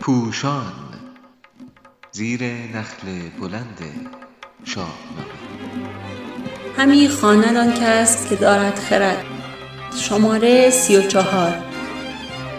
[0.00, 0.72] پوشان
[2.12, 3.06] زیر نخل
[3.40, 3.78] بلند
[4.64, 5.42] شاهنامه
[6.76, 9.24] همی خواند آن کس که دارد خرد.
[9.96, 11.54] شماره سی و چهار.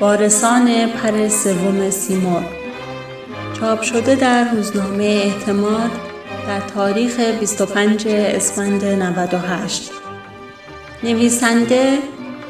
[0.02, 2.44] وارثان پر سوم سیمرغ.
[3.60, 5.92] چاپ شده در روزنامه اعتماد
[6.48, 9.92] در تاریخ 25 اسفند 98
[11.04, 11.98] نویسنده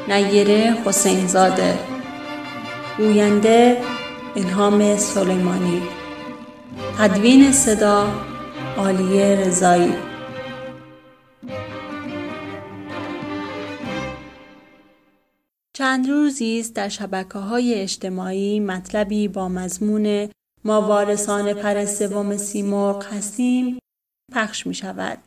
[0.08, 1.78] نیره حسین زاده
[2.98, 3.82] گوینده
[4.36, 5.82] الهام سلیمانی.
[6.98, 8.12] تدوین صدا
[8.76, 9.92] عالیه رضایی.
[15.76, 20.28] چند روزی است در شبکه های اجتماعی مطلبی با مضمون
[20.64, 23.78] ما وارثان پر سوم سیمرغ هستیم
[24.32, 25.18] پخش می شود.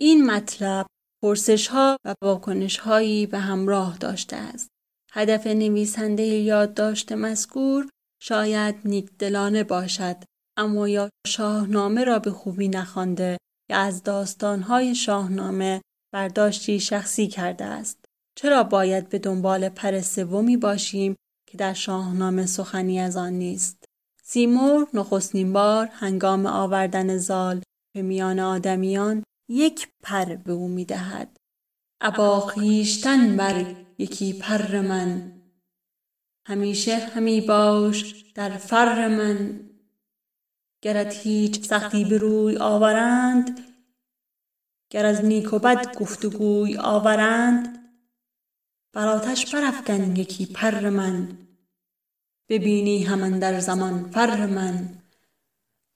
[0.00, 0.86] این مطلب
[1.22, 4.68] پرسش ها و واکنش هایی به همراه داشته است.
[5.12, 7.88] هدف نویسنده یادداشت مذکور
[8.22, 10.16] شاید نیکدلانه باشد
[10.56, 13.38] اما یا شاهنامه را به خوبی نخوانده
[13.70, 15.80] یا از داستانهای شاهنامه
[16.12, 18.04] برداشتی شخصی کرده است.
[18.38, 21.16] چرا باید به دنبال پر سومی باشیم
[21.48, 23.84] که در شاهنامه سخنی از آن نیست؟
[24.24, 27.62] سیمور نخستین بار هنگام آوردن زال
[27.94, 31.40] به میان آدمیان یک پر به او می دهد.
[32.00, 35.42] ابا خیشتن بر یکی پر من.
[36.46, 39.60] همیشه همی باش در فر من.
[40.82, 43.60] گرت هیچ سختی به روی آورند
[44.90, 47.78] گر از نیک و بد گفتگوی آورند
[48.92, 51.38] بر آتش برافکن یکی پر من.
[52.48, 55.02] ببینی همان در زمان فر من.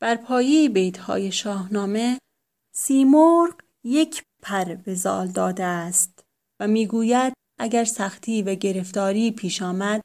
[0.00, 2.18] بر پایه بیت های شاهنامه
[2.74, 6.24] سیمرغ یک پر به زال داده است
[6.60, 10.00] و می‌گوید اگر سختی و گرفتاری پیش آمد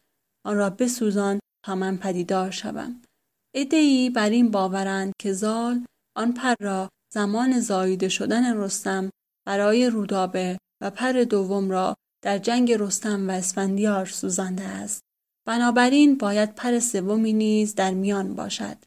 [0.46, 3.02] آن را بسوزان تا من پدیدار شوم.
[3.56, 5.86] ای بر این باورند که زال
[6.18, 9.10] آن پر را زمان زاییده شدن رستم
[9.48, 15.02] برای رودابه و پر دوم را در جنگ رستم و اسفندیار سوزانده است.
[15.48, 18.78] بنابراین باید پر سومی نیز در میان باشد.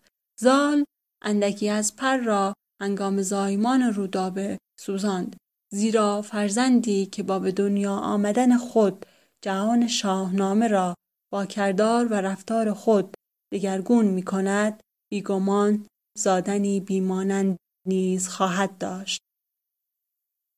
[0.41, 0.85] زال
[1.23, 5.37] اندکی از پر را هنگام زایمان رودابه سوزاند
[5.73, 9.07] زیرا فرزندی که با به دنیا آمدن خود
[9.43, 10.95] جهان شاهنامه را
[11.33, 13.15] با کردار و رفتار خود
[13.53, 15.87] دگرگون می کند بیگمان
[16.19, 19.21] زادنی بیمانند نیز خواهد داشت.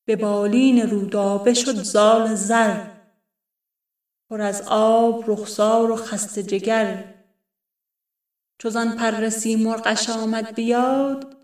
[0.06, 2.86] به بالین رودابه شد زال زر
[4.30, 7.14] پر از آب رخسار و خسته جگر.
[8.58, 11.41] چو زان پر سیمرغش آمد بیاد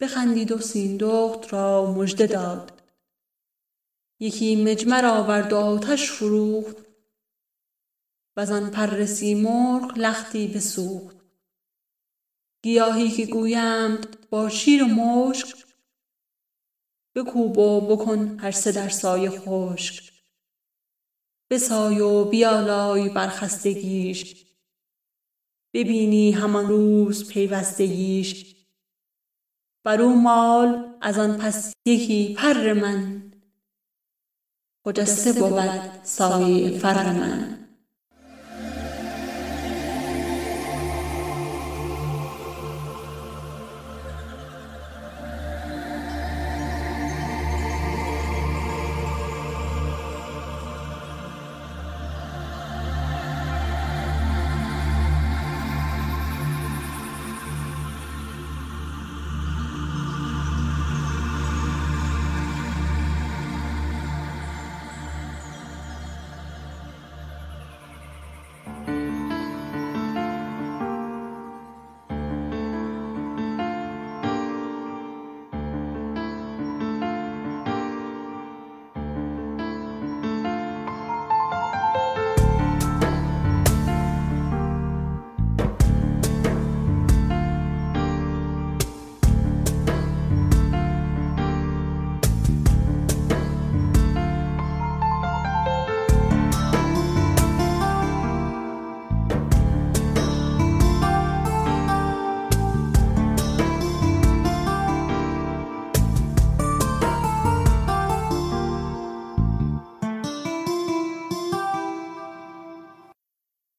[0.00, 2.82] بخندید و سیندخت را مژده داد.
[4.20, 6.76] یکی مجمر آورد و آتش فروخت
[8.36, 11.16] وزان پر سیمرغ لختی بسوخت.
[12.62, 15.66] گیاهی که گویند با شیر و مشک
[17.14, 20.12] بکوب و بکن هر سه در سایه خشک.
[21.50, 24.46] بسای و بیالای بر خستگیش
[25.74, 28.57] ببینی همان روز پیوستگیش.
[29.84, 33.22] بر او مال از آن پس یکی پر من.
[34.84, 37.67] خجسته بود سایه فر من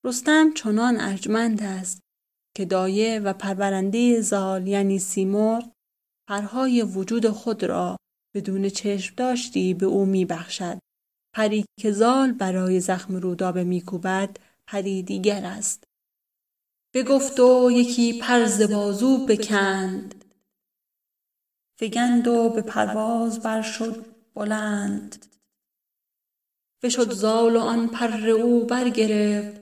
[0.10, 2.02] رستم چنان ارجمند است
[2.56, 5.72] که دایه و پرورنده زال یعنی سیمرغ
[6.30, 7.98] پرهای وجود خود را
[8.36, 10.80] بدون چشم داشتی به او می بخشد
[11.36, 15.84] پری که زال برای زخم رودابه میکوبد پری دیگر است.
[16.94, 20.26] بگفت و یکی پر ز بازو بکند.
[21.80, 25.26] فگند و به پرواز بر شد بلند.
[26.84, 29.59] بشد زال و آن پر او برگرفت.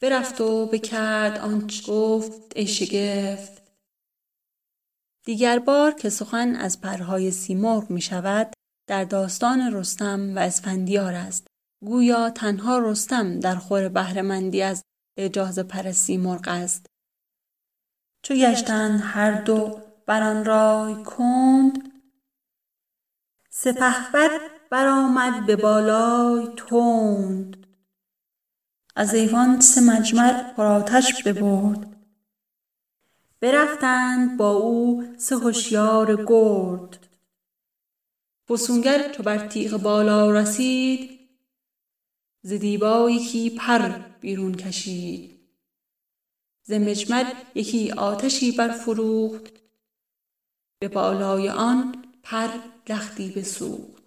[0.00, 3.62] برفت و بکرد آنچ گفت ای شگفت.
[5.24, 8.52] دیگر بار که سخن از پرهای سیمرغ می شود
[8.88, 11.46] در داستان رستم و اسفندیار است.
[11.84, 14.82] گویا تنها رستم در خور بهرهمندی از
[15.16, 16.86] اجاز پر سیمرغ است.
[18.22, 21.92] چو گشتند هر دو بر آن رای کند
[23.50, 24.30] سپهبد
[24.70, 27.65] برآمد به بالای تند.
[28.98, 31.96] از ایوان سه مجمر پرآتش ببرد.
[33.40, 37.06] برفتند با او سه هشیار گرد.
[38.48, 41.20] فسونگر چو بر تیغ بالا رسید
[42.42, 43.88] ز دیبا یکی پر
[44.20, 45.40] بیرون کشید.
[46.62, 49.52] ز مجمر یکی آتشی برفروخت
[50.78, 52.48] به بالای آن پر
[52.88, 54.02] لختی بسوخت.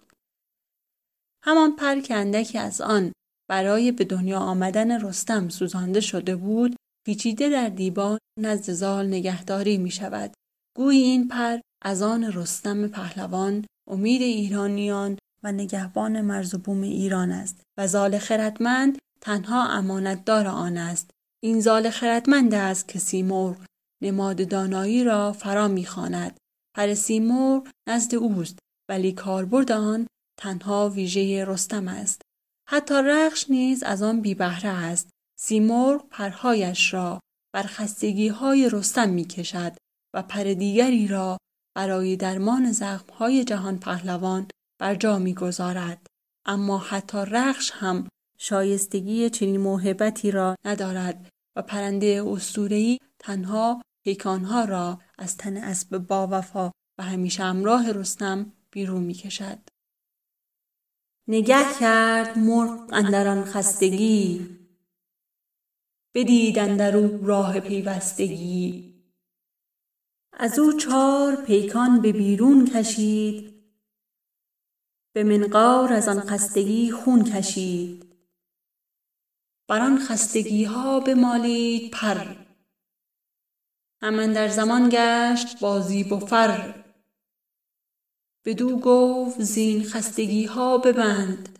[1.42, 3.12] همان پر که اندکی از آن
[3.50, 6.76] برای به دنیا آمدن رستم سوزانده شده بود
[7.06, 10.34] پیچیده در دیبا نزد زال نگهداری می شود.
[10.76, 17.30] گویی این پر از آن رستم پهلوان امید ایرانیان و نگهبان مرز و بوم ایران
[17.30, 21.10] است و زال خردمند تنها امانتدار آن است.
[21.42, 23.56] این زال خردمند است که سیمرغ
[24.02, 26.38] نماد دانایی را فرا می‌خواند.
[26.76, 28.58] پر سیمرغ نزد اوست
[28.90, 30.06] ولی کاربرد آن
[30.40, 32.22] تنها ویژه رستم است.
[32.72, 35.10] حتی رخش نیز از آن بی بهره است.
[35.38, 37.20] سیمرغ پرهایش را
[37.54, 39.76] بر خستگی های رستم می کشد
[40.14, 41.38] و پر دیگری را
[41.76, 44.48] برای درمان زخمهای جهان پهلوان
[44.80, 46.06] بر جا می‌گذارد.
[46.46, 48.08] اما حتی رخش هم
[48.38, 56.28] شایستگی چنین موهبتی را ندارد و پرنده اسطوره‌ای تنها پیکانها را از تن اسب با
[56.30, 59.58] وفا و همیشه همراه رستم بیرون می‌کشد.
[61.32, 64.56] نگه کرد مرغ اندر خستگی.
[66.14, 68.94] بدید اندر او راه پیوستگی.
[70.32, 73.64] از او چار پیکان به بیرون کشید.
[75.12, 78.16] به منقار از آن خستگی خون کشید.
[79.68, 82.36] بر آن خستگی ها بمالید پر.
[84.02, 86.79] هم در زمان گشت با زیب و فر.
[88.44, 91.58] بدو گفت زین خستگی ها ببند.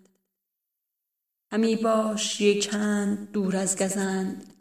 [1.52, 4.54] همی باش یک چند دور از گزند.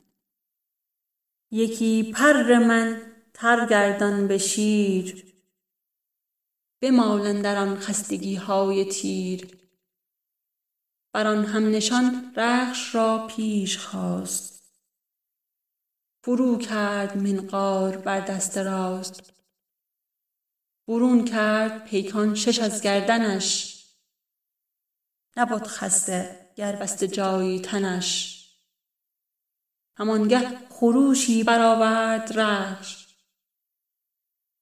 [1.51, 3.01] یکی پر من
[3.33, 5.33] تر گردان به شیر.
[6.81, 9.57] بمال در آن خستگی های تیر.
[11.13, 14.63] بر آن هم نشان رخش را پیش خواست.
[16.23, 19.38] فرو کرد منقار بر دست راست.
[20.89, 23.79] برون کرد پیکان شش از گردنش.
[25.37, 28.39] نبد خسته گر بسته جایی تنش.
[29.97, 33.07] همانگه خروشی برآورد رخش.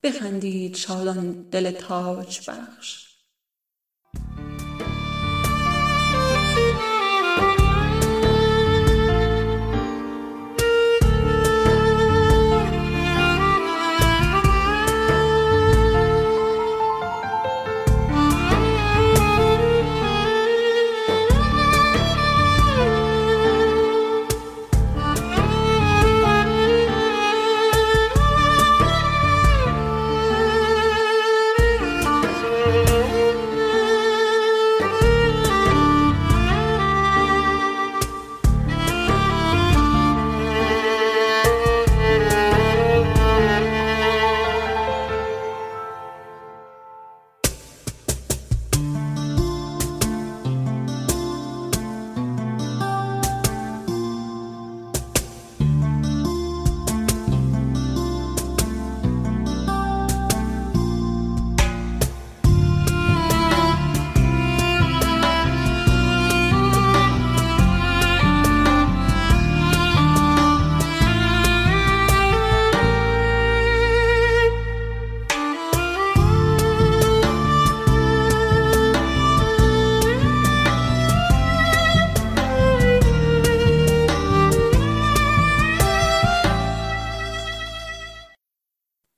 [0.04, 3.07] بخندید شادان دل تاج بخش.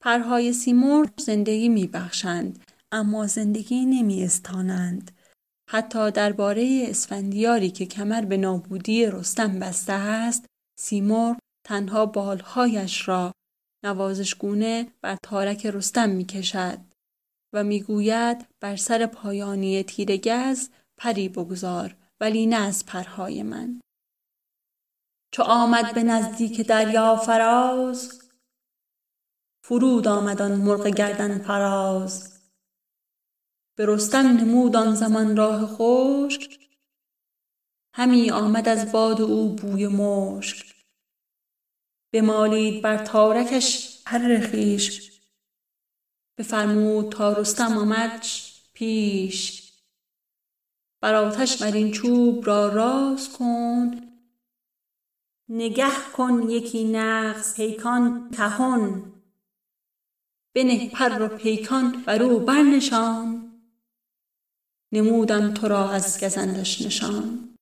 [0.09, 5.11] پرهای سیمرغ زندگی میبخشند اما زندگی نمی استانند.
[5.69, 10.45] حتی درباره اسفندیاری که کمر به نابودی رستم بسته است
[10.79, 11.37] سیمرغ
[11.67, 13.31] تنها بالهایش را
[13.85, 16.79] نوازشگونه بر تارک رستم می کشد
[17.53, 23.79] و می‌گوید بر سر پایانی تیرگز پری بگذار ولی نه از پرهای من
[25.33, 28.18] چو آمد به نزدیک دریا فراز
[29.69, 32.41] فرود آمد آن مرغ گردن فراز.
[33.75, 36.59] به رستم نمود آن زمان راه خشک
[37.93, 40.75] همی آمد از باد او بوی مشک.
[42.13, 45.11] بمالید بر تارکش پر خویش
[46.38, 49.71] بفرمود تا رستم آمدش پیش.
[51.01, 54.01] بر آتش بر این چوب را راست کن
[55.49, 59.18] نگه کن یکی نغز پیکان کهن.
[60.55, 63.51] بنه پر و پیکان بر او برنشان
[64.91, 67.55] نمودم تو را از گزندش نشان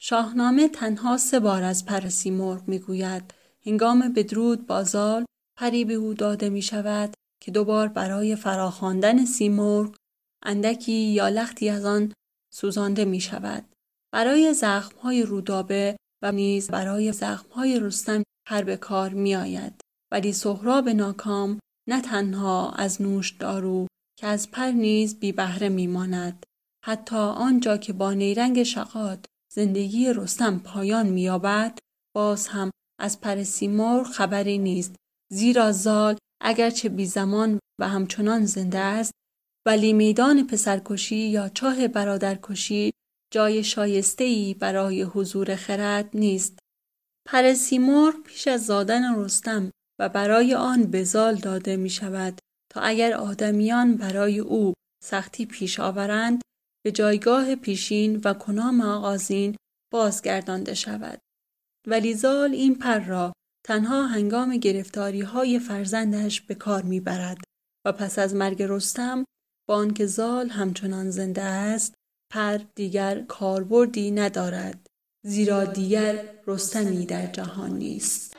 [0.00, 3.34] شاهنامه تنها سه بار از پر سیمرغ می‌گوید
[3.66, 5.24] هنگام بدرود با زال
[5.58, 9.96] پری به او داده می شود که دوبار برای فراخواندن سیمرغ
[10.42, 12.12] اندکی یا لختی از آن
[12.52, 13.64] سوزانده می شود.
[14.12, 19.83] برای زخمهای رودابه و نیز برای زخمهای رستم پر به کار می آید.
[20.12, 21.58] ولی سهراب ناکام
[21.88, 23.86] نه تنها از نوش دارو
[24.18, 26.46] که از پر نیز بی بهره می ماند.
[26.84, 31.78] حتی آنجا که با نیرنگ شقات زندگی رستم پایان مییابد
[32.14, 32.70] باز هم
[33.00, 34.96] از پر سیمرغ خبری نیست
[35.32, 39.12] زیرا زال اگرچه بی زمان و همچنان زنده است
[39.66, 42.92] ولی میدان پسرکشی یا چاه برادرکشی
[43.32, 46.58] جای شایسته ای برای حضور خرد نیست.
[47.28, 52.38] پر سیمرغ پیش از زادن رستم و برای آن به زال داده می شود
[52.72, 54.74] تا اگر آدمیان برای او
[55.04, 56.42] سختی پیش آورند
[56.84, 59.56] به جایگاه پیشین و کنام آغازین
[59.92, 61.18] بازگردانده شود.
[61.86, 63.32] ولی زال این پر را
[63.66, 67.38] تنها هنگام گرفتاری های فرزندش به کار می‌برد
[67.86, 69.24] و پس از مرگ رستم
[69.68, 71.94] با آنکه زال همچنان زنده است
[72.32, 74.86] پر دیگر کاربردی ندارد
[75.26, 78.33] زیرا دیگر رستمی در جهان نیست